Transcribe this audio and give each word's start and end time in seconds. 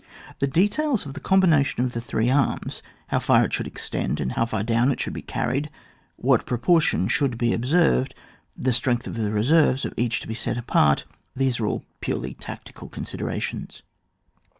The 0.39 0.47
details 0.47 1.05
of 1.05 1.13
the 1.13 1.19
combination 1.19 1.83
of 1.85 1.91
the 1.93 2.01
three 2.01 2.31
arms, 2.31 2.81
how 3.09 3.19
far 3.19 3.45
it 3.45 3.53
should 3.53 3.67
extend, 3.67 4.19
how 4.31 4.47
low 4.51 4.63
down 4.63 4.91
it 4.91 4.99
should 4.99 5.13
be 5.13 5.21
carried, 5.21 5.69
what 6.15 6.47
proportions 6.47 7.11
should 7.11 7.37
be 7.37 7.53
observed, 7.53 8.15
the 8.57 8.73
strength 8.73 9.05
of 9.05 9.13
the 9.13 9.31
reserves 9.31 9.85
of 9.85 9.93
each 9.97 10.19
to 10.21 10.27
be 10.27 10.33
set 10.33 10.57
apart— 10.57 11.05
these 11.35 11.59
are 11.59 11.67
all 11.67 11.85
purely 12.01 12.33
tactical 12.33 12.89
considerations. 12.89 13.83